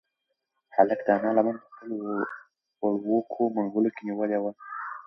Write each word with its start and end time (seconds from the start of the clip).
هلک 0.75 0.99
د 1.07 1.09
انا 1.17 1.31
لمن 1.37 1.55
په 1.61 1.65
خپلو 1.73 1.95
وړوکو 2.83 3.41
منگولو 3.57 3.89
کې 3.95 4.01
نیولې 4.07 4.37
وه. 4.43 4.51